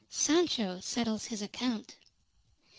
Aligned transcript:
SANCHO 0.09 0.79
SETTLES 0.79 1.25
HIS 1.25 1.41
ACCOUNT. 1.43 1.95